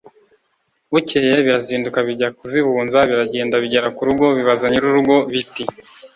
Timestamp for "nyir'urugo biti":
4.69-5.63